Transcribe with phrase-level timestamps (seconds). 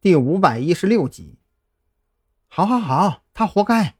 [0.00, 1.40] 第五百一十六集。
[2.46, 3.96] 好，好，好，他活该。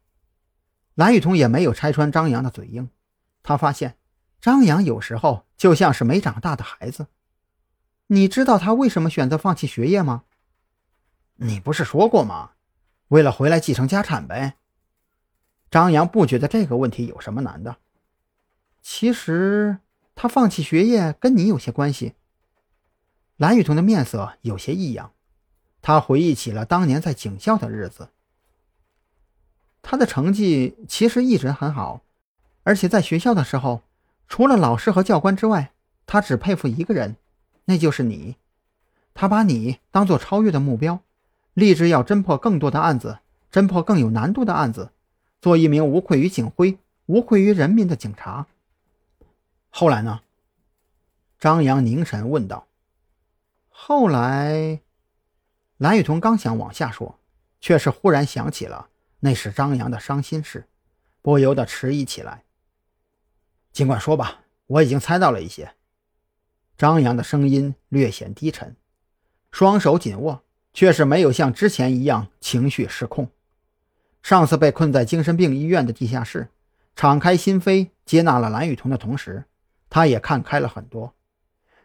[0.94, 2.90] 蓝雨桐也没有拆穿张扬的嘴硬，
[3.42, 3.98] 他发现
[4.40, 7.08] 张扬有时候就像是没长大的孩子。
[8.06, 10.22] 你知道他为什么选择放弃学业吗？
[11.34, 12.52] 你不是说过吗？
[13.08, 14.56] 为了回来继承家产呗。
[15.68, 17.78] 张扬不觉得这个问题有什么难的。
[18.80, 19.78] 其实
[20.14, 22.14] 他放弃学业跟你有些关系。
[23.36, 25.12] 蓝雨桐的面色有些异样。
[25.88, 28.10] 他回忆起了当年在警校的日子，
[29.80, 32.02] 他的成绩其实一直很好，
[32.62, 33.80] 而且在学校的时候，
[34.28, 35.72] 除了老师和教官之外，
[36.04, 37.16] 他只佩服一个人，
[37.64, 38.36] 那就是你。
[39.14, 41.00] 他把你当做超越的目标，
[41.54, 44.90] 立志要侦破更多的案子，侦破更有难度的案子，
[45.40, 48.46] 做一名无愧于警徽、无愧于人民的警察。
[49.70, 50.20] 后来呢？
[51.40, 52.66] 张扬凝神问道。
[53.70, 54.82] 后来。
[55.78, 57.20] 蓝雨桐刚想往下说，
[57.60, 58.88] 却是忽然想起了
[59.20, 60.66] 那是张扬的伤心事，
[61.22, 62.42] 不由得迟疑起来。
[63.72, 65.74] 尽管说吧，我已经猜到了一些。
[66.76, 68.74] 张扬的声音略显低沉，
[69.52, 73.30] 双手紧握，却是没有像之前一样情绪失控。
[74.20, 76.48] 上次被困在精神病医院的地下室，
[76.96, 79.44] 敞开心扉接纳了蓝雨桐的同时，
[79.88, 81.14] 他也看开了很多。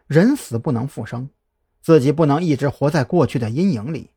[0.08, 1.30] 人死不能复生。
[1.84, 4.12] 自己不能一直活在过去的阴影里，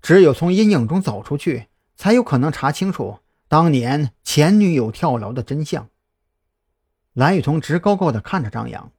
[0.00, 5.88] 只有从阴影中走出去，才有可能查清楚当年前女友跳楼的真相。
[7.12, 8.92] 蓝雨桐直勾勾地看着张扬，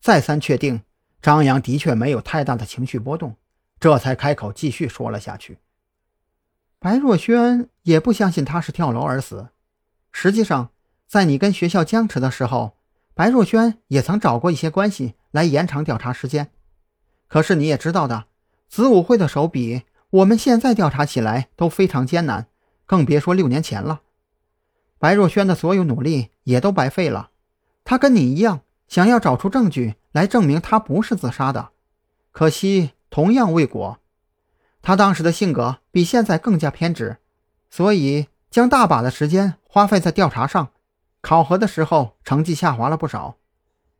[0.00, 0.82] 再三确定
[1.20, 3.34] 张扬的确没有太大的情绪波动，
[3.80, 5.58] 这才开口继续说了下去。
[6.78, 9.48] 白若萱也不相信他是跳楼而死。
[10.12, 10.70] 实际上，
[11.08, 12.76] 在你跟学校僵持的时候，
[13.14, 16.52] 白若萱也曾找过一些关系来延长调查时间。
[17.28, 18.24] 可是你也知道的，
[18.68, 22.46] 子午会的手笔，我们现在调查起来都非常艰难，
[22.86, 24.00] 更别说六年前了。
[24.98, 27.30] 白若萱的所有努力也都白费了。
[27.84, 31.68] 她跟你一样，想要找出证据来证明她不是自杀的，
[32.32, 33.98] 可惜同样未果。
[34.80, 37.18] 她当时的性格比现在更加偏执，
[37.70, 40.70] 所以将大把的时间花费在调查上。
[41.20, 43.36] 考核的时候成绩下滑了不少，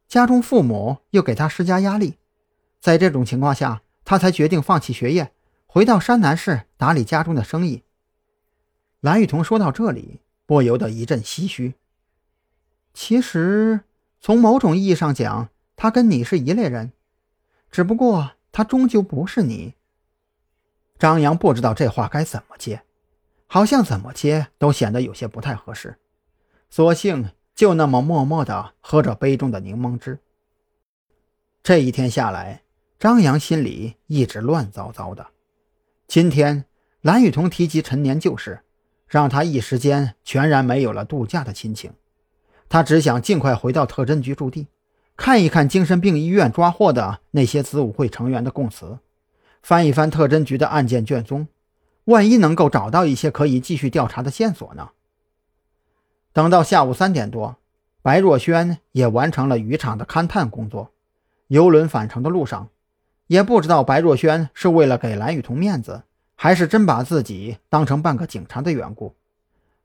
[0.08, 2.16] 家中父母又给她施加压力。
[2.80, 5.32] 在这种情况下，他才决定放弃学业，
[5.66, 7.82] 回到山南市打理家中的生意。
[9.00, 11.74] 蓝雨桐说到这里，不由得一阵唏嘘。
[12.94, 13.80] 其实，
[14.20, 16.92] 从某种意义上讲，他跟你是一类人，
[17.70, 19.74] 只不过他终究不是你。
[20.98, 22.82] 张扬不知道这话该怎么接，
[23.46, 25.98] 好像怎么接都显得有些不太合适，
[26.70, 30.18] 索性就那么默默地喝着杯中的柠檬汁。
[31.62, 32.62] 这一天下来。
[32.98, 35.28] 张扬心里一直乱糟糟的。
[36.09, 36.64] 今天
[37.00, 38.62] 蓝雨桐提及陈年旧事，
[39.06, 41.92] 让他一时间全然没有了度假的心情。
[42.69, 44.66] 他只想尽快回到特侦局驻地，
[45.16, 48.98] 看一看精神病医院抓获的那些子午会成员的供词，
[49.62, 51.47] 翻一翻特侦局的案件卷宗，
[52.06, 54.91] 万一能够找到一些可以继续调查的线索呢？
[56.32, 57.58] 等到下午三点多，
[58.03, 60.91] 白若萱也完成了渔场的勘探工作。
[61.47, 62.69] 游轮返程的路上。
[63.28, 66.02] 也不知道白若萱是为了给蓝雨桐面子，
[66.34, 69.14] 还是真把自己当成半个警察的缘故，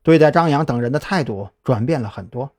[0.02, 2.52] 对待张扬等人的态度转变了很多，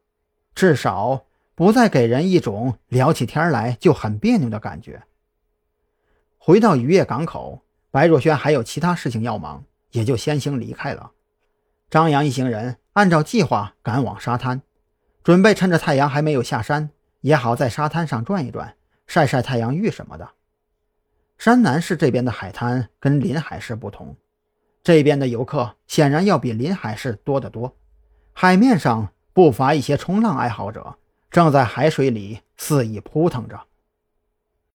[0.55, 1.25] 至少
[1.55, 5.03] 不再给人一种聊起天来就很别扭的感觉。
[6.37, 11.13] 回到渔业港口，白若萱还有其他事情要忙，也就先行离开了。
[11.89, 14.61] 张扬一行人按照计划赶往沙滩，
[15.23, 16.91] 准备趁着太阳还没有下山，
[17.23, 20.29] 也好在沙滩上转一转，晒晒太阳浴什么的。
[21.45, 24.17] 山南市这边的海滩跟临海市不同，
[24.83, 27.77] 这边的游客显然要比临海市多得多。
[28.33, 30.97] 海面上不乏一些冲浪爱好者，
[31.31, 33.61] 正在海水里肆意扑腾着。